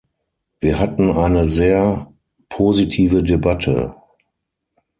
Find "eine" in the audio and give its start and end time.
1.11-1.45